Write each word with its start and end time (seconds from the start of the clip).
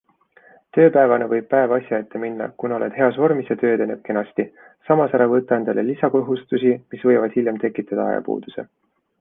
Tööpäevana 0.77 1.25
võib 1.33 1.43
päev 1.51 1.73
asja 1.77 1.99
ette 2.03 2.21
minna, 2.23 2.47
kuna 2.63 2.79
oled 2.79 2.97
heas 3.01 3.19
vormis 3.25 3.51
ja 3.53 3.59
töö 3.65 3.75
edeneb 3.75 4.01
kenasti, 4.09 4.47
samas 4.89 5.15
ära 5.19 5.29
võta 5.35 5.61
endale 5.61 5.87
lisakohustusi, 5.93 6.75
mis 6.95 7.07
võivad 7.11 7.37
hiljem 7.39 7.65
tekitada 7.67 8.13
ajapuuduse. 8.15 8.71